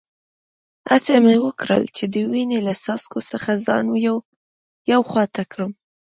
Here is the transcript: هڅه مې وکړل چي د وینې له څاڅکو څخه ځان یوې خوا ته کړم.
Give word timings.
هڅه 0.91 1.13
مې 1.23 1.35
وکړل 1.45 1.83
چي 1.95 2.03
د 2.13 2.15
وینې 2.31 2.59
له 2.67 2.73
څاڅکو 2.83 3.19
څخه 3.31 3.51
ځان 3.65 3.85
یوې 4.89 4.97
خوا 5.09 5.23
ته 5.35 5.43
کړم. 5.51 5.71